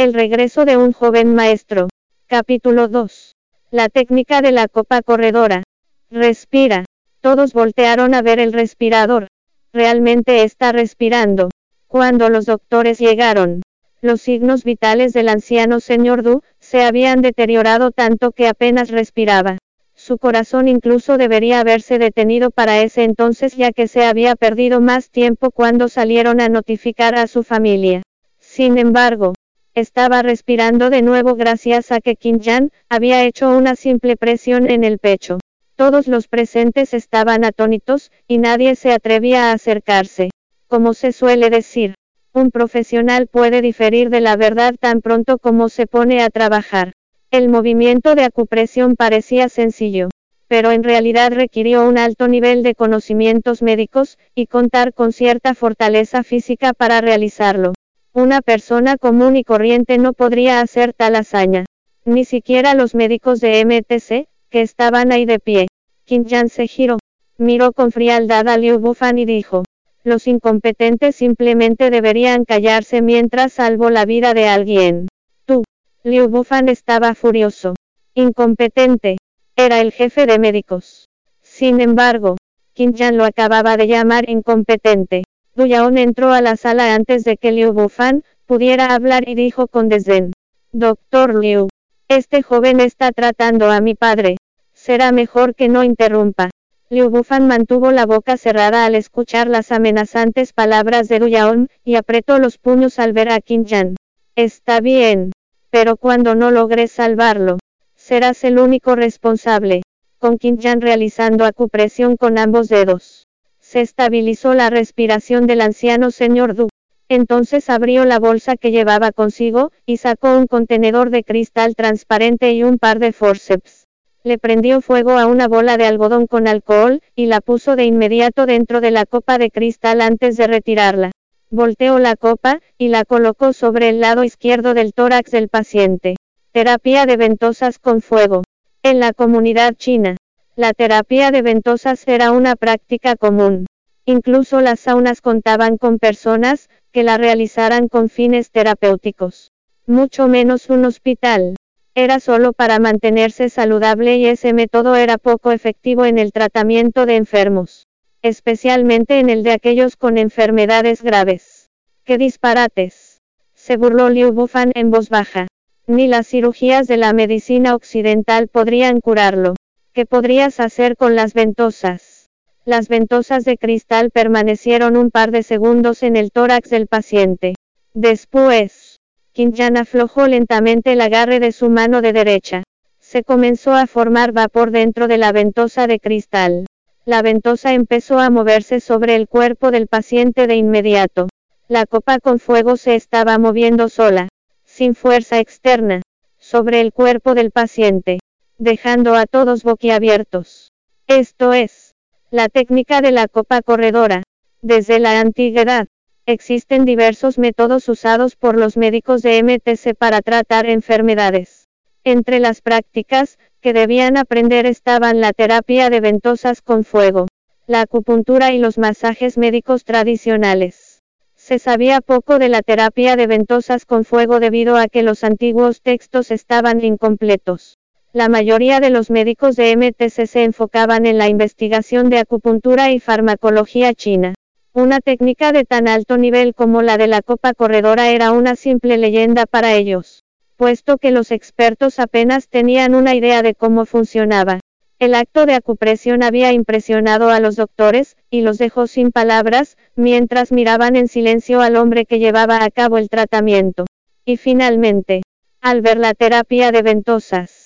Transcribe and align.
El 0.00 0.14
regreso 0.14 0.64
de 0.64 0.78
un 0.78 0.94
joven 0.94 1.34
maestro. 1.34 1.90
Capítulo 2.26 2.88
2. 2.88 3.36
La 3.70 3.90
técnica 3.90 4.40
de 4.40 4.50
la 4.50 4.66
copa 4.66 5.02
corredora. 5.02 5.62
Respira. 6.10 6.86
Todos 7.20 7.52
voltearon 7.52 8.14
a 8.14 8.22
ver 8.22 8.38
el 8.40 8.54
respirador. 8.54 9.26
Realmente 9.74 10.42
está 10.42 10.72
respirando. 10.72 11.50
Cuando 11.86 12.30
los 12.30 12.46
doctores 12.46 12.98
llegaron, 12.98 13.60
los 14.00 14.22
signos 14.22 14.64
vitales 14.64 15.12
del 15.12 15.28
anciano 15.28 15.80
señor 15.80 16.22
Du, 16.22 16.40
se 16.60 16.82
habían 16.82 17.20
deteriorado 17.20 17.90
tanto 17.90 18.30
que 18.30 18.48
apenas 18.48 18.88
respiraba. 18.88 19.58
Su 19.94 20.16
corazón 20.16 20.66
incluso 20.68 21.18
debería 21.18 21.60
haberse 21.60 21.98
detenido 21.98 22.50
para 22.50 22.80
ese 22.80 23.04
entonces 23.04 23.54
ya 23.54 23.70
que 23.70 23.86
se 23.86 24.06
había 24.06 24.34
perdido 24.34 24.80
más 24.80 25.10
tiempo 25.10 25.50
cuando 25.50 25.88
salieron 25.88 26.40
a 26.40 26.48
notificar 26.48 27.16
a 27.16 27.26
su 27.26 27.42
familia. 27.42 28.00
Sin 28.38 28.78
embargo, 28.78 29.34
estaba 29.80 30.22
respirando 30.22 30.90
de 30.90 31.02
nuevo 31.02 31.34
gracias 31.34 31.90
a 31.90 32.00
que 32.00 32.14
Kim 32.14 32.40
Jan 32.40 32.70
había 32.88 33.24
hecho 33.24 33.50
una 33.50 33.74
simple 33.74 34.16
presión 34.16 34.70
en 34.70 34.84
el 34.84 34.98
pecho. 34.98 35.40
Todos 35.74 36.06
los 36.06 36.28
presentes 36.28 36.94
estaban 36.94 37.44
atónitos, 37.44 38.12
y 38.28 38.38
nadie 38.38 38.76
se 38.76 38.92
atrevía 38.92 39.50
a 39.50 39.52
acercarse. 39.52 40.30
Como 40.68 40.94
se 40.94 41.12
suele 41.12 41.50
decir, 41.50 41.94
un 42.32 42.50
profesional 42.50 43.26
puede 43.26 43.60
diferir 43.60 44.10
de 44.10 44.20
la 44.20 44.36
verdad 44.36 44.76
tan 44.78 45.00
pronto 45.00 45.38
como 45.38 45.68
se 45.68 45.86
pone 45.86 46.22
a 46.22 46.30
trabajar. 46.30 46.92
El 47.30 47.48
movimiento 47.48 48.14
de 48.14 48.24
acupresión 48.24 48.94
parecía 48.94 49.48
sencillo, 49.48 50.10
pero 50.46 50.70
en 50.70 50.82
realidad 50.82 51.32
requirió 51.32 51.88
un 51.88 51.96
alto 51.96 52.28
nivel 52.28 52.62
de 52.62 52.74
conocimientos 52.74 53.62
médicos, 53.62 54.18
y 54.34 54.46
contar 54.46 54.94
con 54.94 55.12
cierta 55.12 55.54
fortaleza 55.54 56.22
física 56.24 56.72
para 56.72 57.00
realizarlo. 57.00 57.72
Una 58.12 58.40
persona 58.40 58.96
común 58.96 59.36
y 59.36 59.44
corriente 59.44 59.96
no 59.96 60.12
podría 60.12 60.60
hacer 60.60 60.92
tal 60.92 61.14
hazaña. 61.14 61.66
Ni 62.04 62.24
siquiera 62.24 62.74
los 62.74 62.96
médicos 62.96 63.40
de 63.40 63.64
MTC, 63.64 64.28
que 64.50 64.62
estaban 64.62 65.12
ahí 65.12 65.26
de 65.26 65.38
pie. 65.38 65.68
Jan 66.08 66.48
se 66.48 66.66
giró, 66.66 66.98
miró 67.38 67.72
con 67.72 67.92
frialdad 67.92 68.48
a 68.48 68.56
Liu 68.56 68.80
Bufan 68.80 69.18
y 69.18 69.26
dijo, 69.26 69.62
los 70.02 70.26
incompetentes 70.26 71.14
simplemente 71.14 71.90
deberían 71.90 72.44
callarse 72.44 73.00
mientras 73.00 73.52
salvo 73.52 73.90
la 73.90 74.06
vida 74.06 74.34
de 74.34 74.48
alguien. 74.48 75.06
Tú, 75.44 75.62
Liu 76.02 76.28
Bufan 76.28 76.68
estaba 76.68 77.14
furioso. 77.14 77.76
Incompetente. 78.14 79.18
Era 79.54 79.80
el 79.80 79.92
jefe 79.92 80.26
de 80.26 80.40
médicos. 80.40 81.08
Sin 81.42 81.80
embargo, 81.80 82.36
Jan 82.74 83.16
lo 83.16 83.24
acababa 83.24 83.76
de 83.76 83.86
llamar 83.86 84.28
incompetente. 84.28 85.22
Duyaon 85.60 85.98
entró 85.98 86.32
a 86.32 86.40
la 86.40 86.56
sala 86.56 86.94
antes 86.94 87.22
de 87.22 87.36
que 87.36 87.52
Liu 87.52 87.74
Bufan 87.74 88.24
pudiera 88.46 88.94
hablar 88.94 89.28
y 89.28 89.34
dijo 89.34 89.66
con 89.66 89.90
desdén. 89.90 90.32
Doctor 90.72 91.34
Liu, 91.34 91.68
este 92.08 92.42
joven 92.42 92.80
está 92.80 93.12
tratando 93.12 93.70
a 93.70 93.82
mi 93.82 93.94
padre. 93.94 94.38
Será 94.72 95.12
mejor 95.12 95.54
que 95.54 95.68
no 95.68 95.84
interrumpa. 95.84 96.48
Liu 96.88 97.10
Bufan 97.10 97.46
mantuvo 97.46 97.92
la 97.92 98.06
boca 98.06 98.38
cerrada 98.38 98.86
al 98.86 98.94
escuchar 98.94 99.48
las 99.48 99.70
amenazantes 99.70 100.54
palabras 100.54 101.08
de 101.08 101.18
Duyaon, 101.18 101.68
y 101.84 101.96
apretó 101.96 102.38
los 102.38 102.56
puños 102.56 102.98
al 102.98 103.12
ver 103.12 103.28
a 103.28 103.40
Jan. 103.46 103.96
Está 104.36 104.80
bien. 104.80 105.30
Pero 105.68 105.98
cuando 105.98 106.34
no 106.34 106.50
logres 106.50 106.90
salvarlo, 106.90 107.58
serás 107.96 108.44
el 108.44 108.58
único 108.58 108.96
responsable. 108.96 109.82
Con 110.18 110.38
Jan 110.38 110.80
realizando 110.80 111.44
acupresión 111.44 112.16
con 112.16 112.38
ambos 112.38 112.70
dedos. 112.70 113.26
Se 113.70 113.82
estabilizó 113.82 114.54
la 114.54 114.68
respiración 114.68 115.46
del 115.46 115.60
anciano 115.60 116.10
señor 116.10 116.56
Du. 116.56 116.70
Entonces 117.08 117.70
abrió 117.70 118.04
la 118.04 118.18
bolsa 118.18 118.56
que 118.56 118.72
llevaba 118.72 119.12
consigo, 119.12 119.70
y 119.86 119.98
sacó 119.98 120.36
un 120.36 120.48
contenedor 120.48 121.10
de 121.10 121.22
cristal 121.22 121.76
transparente 121.76 122.50
y 122.50 122.64
un 122.64 122.78
par 122.80 122.98
de 122.98 123.12
forceps. 123.12 123.86
Le 124.24 124.38
prendió 124.38 124.80
fuego 124.80 125.12
a 125.12 125.28
una 125.28 125.46
bola 125.46 125.76
de 125.76 125.84
algodón 125.84 126.26
con 126.26 126.48
alcohol, 126.48 127.00
y 127.14 127.26
la 127.26 127.40
puso 127.40 127.76
de 127.76 127.84
inmediato 127.84 128.44
dentro 128.44 128.80
de 128.80 128.90
la 128.90 129.06
copa 129.06 129.38
de 129.38 129.52
cristal 129.52 130.00
antes 130.00 130.36
de 130.36 130.48
retirarla. 130.48 131.12
Volteó 131.48 132.00
la 132.00 132.16
copa, 132.16 132.60
y 132.76 132.88
la 132.88 133.04
colocó 133.04 133.52
sobre 133.52 133.88
el 133.88 134.00
lado 134.00 134.24
izquierdo 134.24 134.74
del 134.74 134.94
tórax 134.94 135.30
del 135.30 135.48
paciente. 135.48 136.16
Terapia 136.50 137.06
de 137.06 137.16
ventosas 137.16 137.78
con 137.78 138.00
fuego. 138.00 138.42
En 138.82 138.98
la 138.98 139.12
comunidad 139.12 139.74
china, 139.74 140.16
la 140.60 140.74
terapia 140.74 141.30
de 141.30 141.40
ventosas 141.40 142.06
era 142.06 142.32
una 142.32 142.54
práctica 142.54 143.16
común. 143.16 143.64
Incluso 144.04 144.60
las 144.60 144.80
saunas 144.80 145.22
contaban 145.22 145.78
con 145.78 145.98
personas 145.98 146.68
que 146.92 147.02
la 147.02 147.16
realizaran 147.16 147.88
con 147.88 148.10
fines 148.10 148.50
terapéuticos. 148.50 149.52
Mucho 149.86 150.28
menos 150.28 150.68
un 150.68 150.84
hospital. 150.84 151.56
Era 151.94 152.20
solo 152.20 152.52
para 152.52 152.78
mantenerse 152.78 153.48
saludable 153.48 154.18
y 154.18 154.26
ese 154.26 154.52
método 154.52 154.96
era 154.96 155.16
poco 155.16 155.50
efectivo 155.50 156.04
en 156.04 156.18
el 156.18 156.30
tratamiento 156.30 157.06
de 157.06 157.16
enfermos. 157.16 157.86
Especialmente 158.20 159.18
en 159.18 159.30
el 159.30 159.42
de 159.42 159.52
aquellos 159.52 159.96
con 159.96 160.18
enfermedades 160.18 161.00
graves. 161.00 161.70
¡Qué 162.04 162.18
disparates! 162.18 163.22
Se 163.54 163.78
burló 163.78 164.10
Liu 164.10 164.32
Bufan 164.32 164.72
en 164.74 164.90
voz 164.90 165.08
baja. 165.08 165.46
Ni 165.86 166.06
las 166.06 166.26
cirugías 166.26 166.86
de 166.86 166.98
la 166.98 167.14
medicina 167.14 167.74
occidental 167.74 168.48
podrían 168.48 169.00
curarlo. 169.00 169.54
¿Qué 169.92 170.06
podrías 170.06 170.60
hacer 170.60 170.96
con 170.96 171.16
las 171.16 171.34
ventosas? 171.34 172.28
Las 172.64 172.88
ventosas 172.88 173.44
de 173.44 173.58
cristal 173.58 174.12
permanecieron 174.12 174.96
un 174.96 175.10
par 175.10 175.32
de 175.32 175.42
segundos 175.42 176.04
en 176.04 176.14
el 176.14 176.30
tórax 176.30 176.70
del 176.70 176.86
paciente. 176.86 177.54
Después, 177.92 179.00
Kinjan 179.32 179.76
aflojó 179.76 180.28
lentamente 180.28 180.92
el 180.92 181.00
agarre 181.00 181.40
de 181.40 181.50
su 181.50 181.70
mano 181.70 182.02
de 182.02 182.12
derecha. 182.12 182.62
Se 183.00 183.24
comenzó 183.24 183.72
a 183.72 183.88
formar 183.88 184.30
vapor 184.30 184.70
dentro 184.70 185.08
de 185.08 185.18
la 185.18 185.32
ventosa 185.32 185.88
de 185.88 185.98
cristal. 185.98 186.66
La 187.04 187.20
ventosa 187.20 187.72
empezó 187.72 188.20
a 188.20 188.30
moverse 188.30 188.78
sobre 188.78 189.16
el 189.16 189.26
cuerpo 189.26 189.72
del 189.72 189.88
paciente 189.88 190.46
de 190.46 190.54
inmediato. 190.54 191.26
La 191.66 191.84
copa 191.84 192.20
con 192.20 192.38
fuego 192.38 192.76
se 192.76 192.94
estaba 192.94 193.38
moviendo 193.38 193.88
sola, 193.88 194.28
sin 194.62 194.94
fuerza 194.94 195.40
externa, 195.40 196.00
sobre 196.38 196.80
el 196.80 196.92
cuerpo 196.92 197.34
del 197.34 197.50
paciente 197.50 198.20
dejando 198.60 199.14
a 199.14 199.24
todos 199.24 199.62
boquiabiertos. 199.62 200.74
Esto 201.06 201.54
es, 201.54 201.94
la 202.30 202.50
técnica 202.50 203.00
de 203.00 203.10
la 203.10 203.26
copa 203.26 203.62
corredora. 203.62 204.22
Desde 204.60 204.98
la 204.98 205.18
antigüedad, 205.18 205.88
existen 206.26 206.84
diversos 206.84 207.38
métodos 207.38 207.88
usados 207.88 208.36
por 208.36 208.58
los 208.58 208.76
médicos 208.76 209.22
de 209.22 209.42
MTC 209.42 209.96
para 209.96 210.20
tratar 210.20 210.66
enfermedades. 210.66 211.68
Entre 212.04 212.38
las 212.38 212.60
prácticas 212.60 213.38
que 213.62 213.72
debían 213.72 214.18
aprender 214.18 214.66
estaban 214.66 215.22
la 215.22 215.32
terapia 215.32 215.88
de 215.88 216.00
ventosas 216.00 216.60
con 216.60 216.84
fuego, 216.84 217.28
la 217.66 217.80
acupuntura 217.80 218.52
y 218.52 218.58
los 218.58 218.76
masajes 218.76 219.38
médicos 219.38 219.84
tradicionales. 219.84 221.00
Se 221.34 221.58
sabía 221.58 222.02
poco 222.02 222.38
de 222.38 222.50
la 222.50 222.60
terapia 222.60 223.16
de 223.16 223.26
ventosas 223.26 223.86
con 223.86 224.04
fuego 224.04 224.38
debido 224.38 224.76
a 224.76 224.86
que 224.86 225.02
los 225.02 225.24
antiguos 225.24 225.80
textos 225.80 226.30
estaban 226.30 226.84
incompletos. 226.84 227.79
La 228.12 228.28
mayoría 228.28 228.80
de 228.80 228.90
los 228.90 229.08
médicos 229.08 229.54
de 229.54 229.76
MTC 229.76 230.26
se 230.26 230.42
enfocaban 230.42 231.06
en 231.06 231.16
la 231.16 231.28
investigación 231.28 232.10
de 232.10 232.18
acupuntura 232.18 232.90
y 232.90 232.98
farmacología 232.98 233.94
china. 233.94 234.34
Una 234.72 234.98
técnica 234.98 235.52
de 235.52 235.64
tan 235.64 235.86
alto 235.86 236.18
nivel 236.18 236.52
como 236.56 236.82
la 236.82 236.96
de 236.96 237.06
la 237.06 237.22
copa 237.22 237.54
corredora 237.54 238.10
era 238.10 238.32
una 238.32 238.56
simple 238.56 238.98
leyenda 238.98 239.46
para 239.46 239.74
ellos, 239.74 240.24
puesto 240.56 240.98
que 240.98 241.12
los 241.12 241.30
expertos 241.30 242.00
apenas 242.00 242.48
tenían 242.48 242.96
una 242.96 243.14
idea 243.14 243.42
de 243.42 243.54
cómo 243.54 243.86
funcionaba. 243.86 244.58
El 244.98 245.14
acto 245.14 245.46
de 245.46 245.54
acupresión 245.54 246.24
había 246.24 246.50
impresionado 246.52 247.30
a 247.30 247.38
los 247.38 247.54
doctores, 247.54 248.16
y 248.28 248.40
los 248.40 248.58
dejó 248.58 248.88
sin 248.88 249.12
palabras, 249.12 249.78
mientras 249.94 250.50
miraban 250.50 250.96
en 250.96 251.06
silencio 251.06 251.60
al 251.60 251.76
hombre 251.76 252.06
que 252.06 252.18
llevaba 252.18 252.64
a 252.64 252.70
cabo 252.70 252.98
el 252.98 253.08
tratamiento. 253.08 253.86
Y 254.24 254.36
finalmente, 254.36 255.22
al 255.60 255.80
ver 255.80 255.98
la 255.98 256.14
terapia 256.14 256.72
de 256.72 256.82
ventosas, 256.82 257.59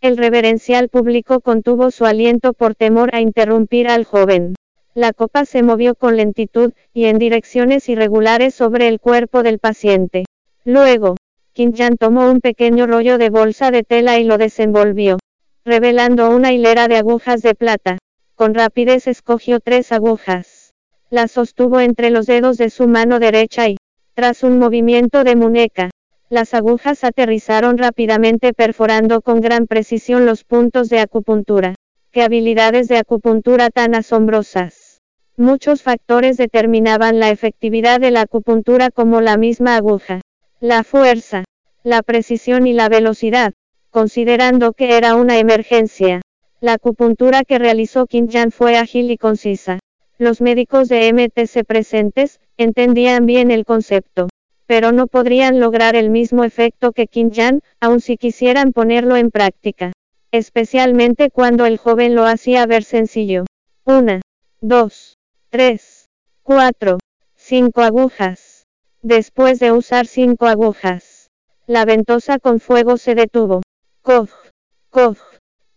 el 0.00 0.16
reverencial 0.16 0.88
público 0.88 1.40
contuvo 1.40 1.90
su 1.90 2.06
aliento 2.06 2.52
por 2.52 2.74
temor 2.74 3.10
a 3.14 3.20
interrumpir 3.20 3.88
al 3.88 4.04
joven. 4.04 4.54
La 4.94 5.12
copa 5.12 5.44
se 5.44 5.62
movió 5.62 5.94
con 5.94 6.16
lentitud, 6.16 6.72
y 6.94 7.06
en 7.06 7.18
direcciones 7.18 7.88
irregulares 7.88 8.54
sobre 8.54 8.88
el 8.88 9.00
cuerpo 9.00 9.42
del 9.42 9.58
paciente. 9.58 10.24
Luego, 10.64 11.16
Jan 11.56 11.96
tomó 11.96 12.30
un 12.30 12.40
pequeño 12.40 12.86
rollo 12.86 13.18
de 13.18 13.30
bolsa 13.30 13.72
de 13.72 13.82
tela 13.82 14.18
y 14.18 14.24
lo 14.24 14.38
desenvolvió, 14.38 15.18
revelando 15.64 16.30
una 16.30 16.52
hilera 16.52 16.86
de 16.86 16.96
agujas 16.96 17.42
de 17.42 17.56
plata. 17.56 17.98
Con 18.36 18.54
rapidez 18.54 19.08
escogió 19.08 19.58
tres 19.58 19.90
agujas. 19.90 20.72
Las 21.10 21.32
sostuvo 21.32 21.80
entre 21.80 22.10
los 22.10 22.26
dedos 22.26 22.56
de 22.58 22.70
su 22.70 22.86
mano 22.86 23.18
derecha 23.18 23.68
y, 23.68 23.76
tras 24.14 24.44
un 24.44 24.58
movimiento 24.60 25.24
de 25.24 25.34
muñeca, 25.34 25.90
las 26.30 26.52
agujas 26.52 27.04
aterrizaron 27.04 27.78
rápidamente 27.78 28.52
perforando 28.52 29.22
con 29.22 29.40
gran 29.40 29.66
precisión 29.66 30.26
los 30.26 30.44
puntos 30.44 30.90
de 30.90 31.00
acupuntura. 31.00 31.74
¡Qué 32.10 32.22
habilidades 32.22 32.88
de 32.88 32.98
acupuntura 32.98 33.70
tan 33.70 33.94
asombrosas! 33.94 35.00
Muchos 35.36 35.82
factores 35.82 36.36
determinaban 36.36 37.18
la 37.18 37.30
efectividad 37.30 38.00
de 38.00 38.10
la 38.10 38.22
acupuntura 38.22 38.90
como 38.90 39.20
la 39.20 39.36
misma 39.36 39.76
aguja. 39.76 40.20
La 40.60 40.84
fuerza, 40.84 41.44
la 41.82 42.02
precisión 42.02 42.66
y 42.66 42.72
la 42.72 42.88
velocidad, 42.88 43.54
considerando 43.90 44.72
que 44.72 44.96
era 44.96 45.14
una 45.14 45.38
emergencia. 45.38 46.20
La 46.60 46.74
acupuntura 46.74 47.44
que 47.44 47.58
realizó 47.58 48.06
Kim 48.06 48.28
Jan 48.28 48.50
fue 48.50 48.76
ágil 48.76 49.10
y 49.10 49.16
concisa. 49.16 49.78
Los 50.18 50.40
médicos 50.40 50.88
de 50.88 51.12
MTC 51.12 51.64
presentes, 51.64 52.40
entendían 52.56 53.24
bien 53.24 53.52
el 53.52 53.64
concepto, 53.64 54.28
pero 54.68 54.92
no 54.92 55.06
podrían 55.06 55.60
lograr 55.60 55.96
el 55.96 56.10
mismo 56.10 56.44
efecto 56.44 56.92
que 56.92 57.06
Kim 57.06 57.30
Jan, 57.32 57.62
aun 57.80 58.02
si 58.02 58.18
quisieran 58.18 58.72
ponerlo 58.72 59.16
en 59.16 59.30
práctica. 59.30 59.92
Especialmente 60.30 61.30
cuando 61.30 61.64
el 61.64 61.78
joven 61.78 62.14
lo 62.14 62.26
hacía 62.26 62.66
ver 62.66 62.84
sencillo. 62.84 63.46
Una, 63.86 64.20
dos, 64.60 65.16
tres, 65.48 66.04
cuatro, 66.42 66.98
cinco 67.34 67.80
agujas. 67.80 68.64
Después 69.00 69.58
de 69.58 69.72
usar 69.72 70.06
cinco 70.06 70.46
agujas, 70.46 71.28
la 71.66 71.86
ventosa 71.86 72.38
con 72.38 72.60
fuego 72.60 72.98
se 72.98 73.14
detuvo. 73.14 73.62
Coj, 74.02 74.28
coj. 74.90 75.16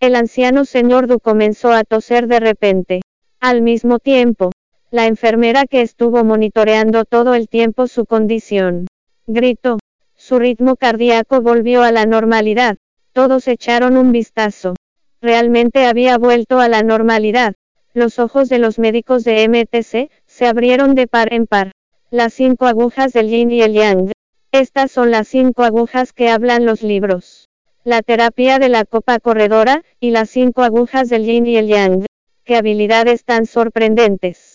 El 0.02 0.16
anciano 0.16 0.66
señor 0.66 1.08
Du 1.08 1.20
comenzó 1.20 1.72
a 1.72 1.86
toser 1.86 2.28
de 2.28 2.42
repente. 2.42 3.02
Al 3.40 3.62
mismo 3.62 4.00
tiempo, 4.00 4.52
la 4.92 5.08
enfermera 5.08 5.66
que 5.66 5.82
estuvo 5.82 6.26
monitoreando 6.26 7.06
todo 7.06 7.34
el 7.34 7.48
tiempo 7.48 7.88
su 7.88 8.06
condición, 8.06 8.88
gritó. 9.26 9.80
Su 10.18 10.38
ritmo 10.38 10.76
cardíaco 10.76 11.40
volvió 11.42 11.82
a 11.82 11.94
la 11.94 12.06
normalidad. 12.06 12.78
Todos 13.14 13.48
echaron 13.48 13.96
un 13.96 14.12
vistazo. 14.12 14.76
Realmente 15.22 15.86
había 15.86 16.18
vuelto 16.18 16.60
a 16.60 16.68
la 16.68 16.84
normalidad. 16.84 17.56
Los 17.94 18.20
ojos 18.20 18.50
de 18.50 18.60
los 18.60 18.80
médicos 18.80 19.24
de 19.24 19.48
MTC 19.48 20.12
se 20.26 20.46
abrieron 20.46 20.94
de 20.94 21.08
par 21.08 21.34
en 21.34 21.48
par. 21.48 21.72
Las 22.10 22.34
cinco 22.34 22.66
agujas 22.66 23.14
del 23.14 23.30
yin 23.30 23.50
y 23.50 23.62
el 23.62 23.74
yang. 23.74 24.12
Estas 24.52 24.92
son 24.92 25.10
las 25.10 25.30
cinco 25.30 25.64
agujas 25.64 26.12
que 26.12 26.30
hablan 26.30 26.66
los 26.66 26.84
libros. 26.84 27.48
La 27.86 28.02
terapia 28.02 28.60
de 28.60 28.68
la 28.68 28.84
copa 28.84 29.20
corredora, 29.20 29.84
y 30.02 30.12
las 30.12 30.30
cinco 30.30 30.64
agujas 30.64 31.08
del 31.08 31.24
yin 31.24 31.48
y 31.48 31.56
el 31.56 31.68
yang. 31.68 32.06
Qué 32.44 32.58
habilidades 32.58 33.24
tan 33.24 33.46
sorprendentes. 33.46 34.51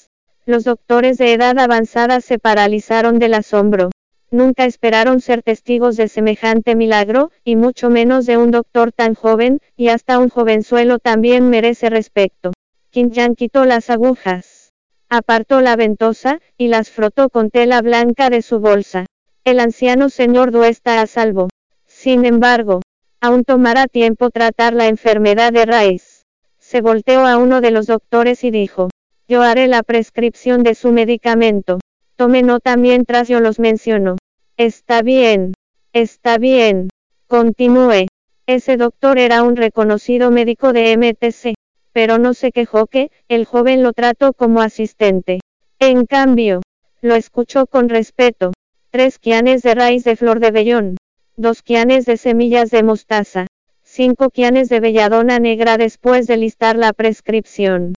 Los 0.48 0.62
doctores 0.62 1.18
de 1.18 1.32
edad 1.32 1.58
avanzada 1.58 2.20
se 2.20 2.38
paralizaron 2.38 3.18
del 3.18 3.34
asombro. 3.34 3.90
Nunca 4.30 4.64
esperaron 4.64 5.20
ser 5.20 5.42
testigos 5.42 5.96
de 5.96 6.06
semejante 6.06 6.76
milagro, 6.76 7.32
y 7.42 7.56
mucho 7.56 7.90
menos 7.90 8.26
de 8.26 8.36
un 8.36 8.52
doctor 8.52 8.92
tan 8.92 9.16
joven, 9.16 9.60
y 9.76 9.88
hasta 9.88 10.20
un 10.20 10.28
jovenzuelo 10.28 11.00
también 11.00 11.50
merece 11.50 11.90
respeto. 11.90 12.52
Kim 12.90 13.10
Yang 13.10 13.34
quitó 13.34 13.64
las 13.64 13.90
agujas, 13.90 14.72
apartó 15.08 15.62
la 15.62 15.74
ventosa, 15.74 16.38
y 16.56 16.68
las 16.68 16.90
frotó 16.90 17.28
con 17.28 17.50
tela 17.50 17.82
blanca 17.82 18.30
de 18.30 18.40
su 18.40 18.60
bolsa. 18.60 19.06
El 19.42 19.58
anciano 19.58 20.10
señor 20.10 20.52
Du 20.52 20.62
está 20.62 21.00
a 21.00 21.08
salvo. 21.08 21.48
Sin 21.88 22.24
embargo, 22.24 22.82
aún 23.20 23.42
tomará 23.42 23.88
tiempo 23.88 24.30
tratar 24.30 24.74
la 24.74 24.86
enfermedad 24.86 25.52
de 25.52 25.66
raíz. 25.66 26.22
Se 26.60 26.82
volteó 26.82 27.26
a 27.26 27.36
uno 27.36 27.60
de 27.60 27.72
los 27.72 27.86
doctores 27.86 28.44
y 28.44 28.52
dijo, 28.52 28.90
yo 29.28 29.42
haré 29.42 29.66
la 29.66 29.82
prescripción 29.82 30.62
de 30.62 30.74
su 30.74 30.92
medicamento. 30.92 31.80
Tome 32.16 32.42
nota 32.42 32.76
mientras 32.76 33.28
yo 33.28 33.40
los 33.40 33.58
menciono. 33.58 34.16
Está 34.56 35.02
bien. 35.02 35.52
Está 35.92 36.38
bien. 36.38 36.90
Continúe. 37.26 38.06
Ese 38.46 38.76
doctor 38.76 39.18
era 39.18 39.42
un 39.42 39.56
reconocido 39.56 40.30
médico 40.30 40.72
de 40.72 40.96
MTC, 40.96 41.54
pero 41.92 42.18
no 42.18 42.34
se 42.34 42.52
quejó 42.52 42.86
que, 42.86 43.10
el 43.26 43.44
joven 43.44 43.82
lo 43.82 43.92
trató 43.92 44.32
como 44.32 44.60
asistente. 44.60 45.40
En 45.80 46.06
cambio, 46.06 46.62
lo 47.00 47.16
escuchó 47.16 47.66
con 47.66 47.88
respeto. 47.88 48.52
Tres 48.90 49.18
quianes 49.18 49.62
de 49.62 49.74
raíz 49.74 50.04
de 50.04 50.14
flor 50.14 50.38
de 50.38 50.52
vellón. 50.52 50.96
Dos 51.36 51.62
quianes 51.62 52.06
de 52.06 52.16
semillas 52.16 52.70
de 52.70 52.84
mostaza. 52.84 53.46
Cinco 53.82 54.30
quianes 54.30 54.68
de 54.68 54.78
belladona 54.80 55.40
negra 55.40 55.76
después 55.76 56.26
de 56.28 56.36
listar 56.36 56.76
la 56.76 56.92
prescripción. 56.92 57.94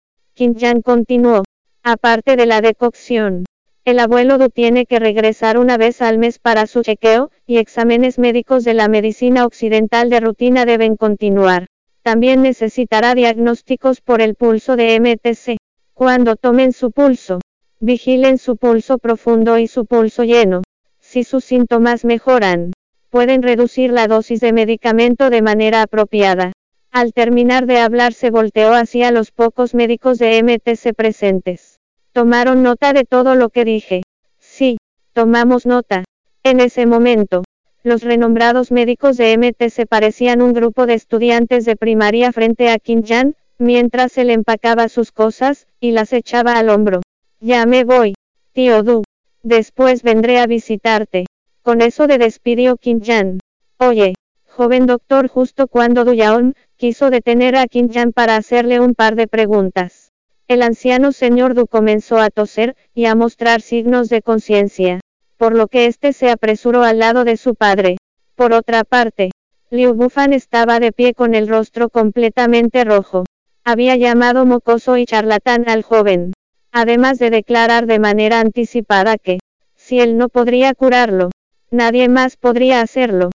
Jan 0.56 0.82
continuó. 0.82 1.42
Aparte 1.82 2.36
de 2.36 2.46
la 2.46 2.60
decocción, 2.60 3.44
el 3.84 3.98
abuelo 3.98 4.38
Du 4.38 4.50
tiene 4.50 4.86
que 4.86 5.00
regresar 5.00 5.58
una 5.58 5.76
vez 5.76 6.00
al 6.00 6.18
mes 6.18 6.38
para 6.38 6.66
su 6.66 6.82
chequeo, 6.82 7.30
y 7.46 7.56
exámenes 7.56 8.18
médicos 8.18 8.62
de 8.62 8.74
la 8.74 8.86
medicina 8.88 9.46
occidental 9.46 10.10
de 10.10 10.20
rutina 10.20 10.64
deben 10.64 10.96
continuar. 10.96 11.66
También 12.02 12.42
necesitará 12.42 13.14
diagnósticos 13.14 14.00
por 14.00 14.20
el 14.20 14.36
pulso 14.36 14.76
de 14.76 15.00
MTC. 15.00 15.56
Cuando 15.92 16.36
tomen 16.36 16.72
su 16.72 16.92
pulso, 16.92 17.40
vigilen 17.80 18.38
su 18.38 18.56
pulso 18.56 18.98
profundo 18.98 19.58
y 19.58 19.66
su 19.66 19.86
pulso 19.86 20.22
lleno. 20.22 20.62
Si 21.00 21.24
sus 21.24 21.44
síntomas 21.44 22.04
mejoran, 22.04 22.72
pueden 23.10 23.42
reducir 23.42 23.90
la 23.90 24.06
dosis 24.06 24.40
de 24.40 24.52
medicamento 24.52 25.30
de 25.30 25.42
manera 25.42 25.82
apropiada. 25.82 26.52
Al 26.90 27.12
terminar 27.12 27.66
de 27.66 27.78
hablar 27.78 28.12
se 28.12 28.30
volteó 28.30 28.72
hacia 28.72 29.10
los 29.10 29.30
pocos 29.30 29.74
médicos 29.74 30.18
de 30.18 30.42
MTC 30.42 30.94
presentes. 30.94 31.78
Tomaron 32.12 32.62
nota 32.62 32.92
de 32.92 33.04
todo 33.04 33.34
lo 33.34 33.50
que 33.50 33.64
dije. 33.64 34.02
Sí, 34.38 34.78
tomamos 35.12 35.66
nota. 35.66 36.04
En 36.42 36.60
ese 36.60 36.86
momento, 36.86 37.44
los 37.82 38.02
renombrados 38.02 38.72
médicos 38.72 39.16
de 39.16 39.36
MTC 39.36 39.86
parecían 39.86 40.42
un 40.42 40.52
grupo 40.52 40.86
de 40.86 40.94
estudiantes 40.94 41.64
de 41.64 41.76
primaria 41.76 42.32
frente 42.32 42.70
a 42.70 42.78
Kim 42.78 43.02
Jan, 43.06 43.36
mientras 43.58 44.16
él 44.18 44.30
empacaba 44.30 44.88
sus 44.88 45.12
cosas, 45.12 45.66
y 45.80 45.92
las 45.92 46.12
echaba 46.12 46.58
al 46.58 46.70
hombro. 46.70 47.02
Ya 47.40 47.66
me 47.66 47.84
voy, 47.84 48.14
tío 48.52 48.82
Du. 48.82 49.04
Después 49.42 50.02
vendré 50.02 50.40
a 50.40 50.46
visitarte. 50.46 51.26
Con 51.62 51.82
eso 51.82 52.06
de 52.06 52.18
despidió 52.18 52.76
Kim 52.76 53.00
Jan. 53.04 53.38
Oye, 53.78 54.14
joven 54.58 54.86
doctor, 54.86 55.28
justo 55.28 55.68
cuando 55.68 56.04
Du 56.04 56.14
Yaon, 56.14 56.56
quiso 56.76 57.10
detener 57.10 57.54
a 57.54 57.66
Jan 57.70 58.12
para 58.12 58.34
hacerle 58.34 58.80
un 58.80 58.96
par 58.96 59.14
de 59.14 59.28
preguntas. 59.28 60.10
El 60.48 60.62
anciano 60.62 61.12
señor 61.12 61.54
Du 61.54 61.68
comenzó 61.68 62.18
a 62.18 62.28
toser, 62.28 62.74
y 62.92 63.04
a 63.04 63.14
mostrar 63.14 63.60
signos 63.60 64.08
de 64.08 64.20
conciencia, 64.20 64.98
por 65.36 65.54
lo 65.54 65.68
que 65.68 65.86
éste 65.86 66.12
se 66.12 66.28
apresuró 66.28 66.82
al 66.82 66.98
lado 66.98 67.22
de 67.22 67.36
su 67.36 67.54
padre. 67.54 67.98
Por 68.34 68.52
otra 68.52 68.82
parte, 68.82 69.30
Liu 69.70 69.94
Bufan 69.94 70.32
estaba 70.32 70.80
de 70.80 70.90
pie 70.90 71.14
con 71.14 71.36
el 71.36 71.46
rostro 71.46 71.88
completamente 71.88 72.82
rojo. 72.82 73.26
Había 73.62 73.94
llamado 73.94 74.44
mocoso 74.44 74.96
y 74.96 75.06
charlatán 75.06 75.68
al 75.68 75.84
joven, 75.84 76.32
además 76.72 77.20
de 77.20 77.30
declarar 77.30 77.86
de 77.86 78.00
manera 78.00 78.40
anticipada 78.40 79.18
que, 79.18 79.38
si 79.76 80.00
él 80.00 80.18
no 80.18 80.28
podría 80.28 80.74
curarlo, 80.74 81.30
nadie 81.70 82.08
más 82.08 82.36
podría 82.36 82.80
hacerlo. 82.80 83.30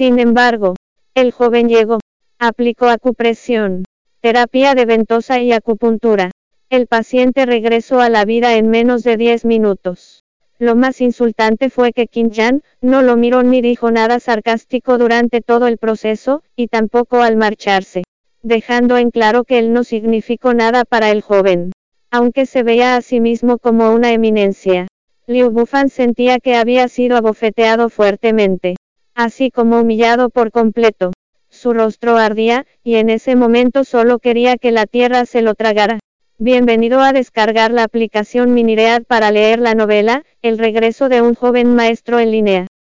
Sin 0.00 0.18
embargo, 0.18 0.76
el 1.14 1.30
joven 1.30 1.68
llegó, 1.68 1.98
aplicó 2.38 2.86
acupresión, 2.86 3.84
terapia 4.22 4.74
de 4.74 4.86
ventosa 4.86 5.40
y 5.40 5.52
acupuntura, 5.52 6.30
el 6.70 6.86
paciente 6.86 7.44
regresó 7.44 8.00
a 8.00 8.08
la 8.08 8.24
vida 8.24 8.56
en 8.56 8.70
menos 8.70 9.02
de 9.04 9.18
10 9.18 9.44
minutos. 9.44 10.24
Lo 10.58 10.74
más 10.74 11.02
insultante 11.02 11.68
fue 11.68 11.92
que 11.92 12.06
Kim 12.06 12.30
Jan 12.32 12.62
no 12.80 13.02
lo 13.02 13.18
miró 13.18 13.42
ni 13.42 13.60
dijo 13.60 13.90
nada 13.90 14.20
sarcástico 14.20 14.96
durante 14.96 15.42
todo 15.42 15.66
el 15.66 15.76
proceso, 15.76 16.42
y 16.56 16.68
tampoco 16.68 17.20
al 17.20 17.36
marcharse, 17.36 18.04
dejando 18.42 18.96
en 18.96 19.10
claro 19.10 19.44
que 19.44 19.58
él 19.58 19.74
no 19.74 19.84
significó 19.84 20.54
nada 20.54 20.86
para 20.86 21.10
el 21.10 21.20
joven. 21.20 21.72
Aunque 22.10 22.46
se 22.46 22.62
veía 22.62 22.96
a 22.96 23.02
sí 23.02 23.20
mismo 23.20 23.58
como 23.58 23.92
una 23.92 24.14
eminencia, 24.14 24.86
Liu 25.26 25.50
Bufan 25.50 25.90
sentía 25.90 26.38
que 26.38 26.56
había 26.56 26.88
sido 26.88 27.18
abofeteado 27.18 27.90
fuertemente, 27.90 28.76
así 29.14 29.50
como 29.50 29.80
humillado 29.80 30.30
por 30.30 30.50
completo. 30.50 31.12
Su 31.48 31.72
rostro 31.72 32.16
ardía, 32.16 32.66
y 32.84 32.96
en 32.96 33.10
ese 33.10 33.36
momento 33.36 33.84
solo 33.84 34.18
quería 34.18 34.56
que 34.56 34.70
la 34.70 34.86
tierra 34.86 35.26
se 35.26 35.42
lo 35.42 35.54
tragara. 35.54 35.98
Bienvenido 36.38 37.00
a 37.00 37.12
descargar 37.12 37.70
la 37.70 37.82
aplicación 37.84 38.54
Miniread 38.54 39.02
para 39.02 39.30
leer 39.30 39.58
la 39.58 39.74
novela, 39.74 40.24
El 40.42 40.58
regreso 40.58 41.08
de 41.08 41.20
un 41.20 41.34
joven 41.34 41.74
maestro 41.74 42.18
en 42.18 42.30
línea. 42.30 42.66